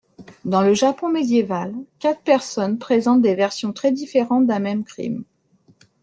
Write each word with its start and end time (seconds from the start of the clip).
Dans 0.45 0.63
le 0.63 0.73
Japon 0.73 1.09
médiéval, 1.09 1.75
quatre 1.99 2.21
personnes 2.23 2.79
présentent 2.79 3.21
des 3.21 3.35
versions 3.35 3.71
très 3.71 3.91
différentes 3.91 4.47
d'un 4.47 4.57
même 4.57 4.83
crime. 4.83 5.25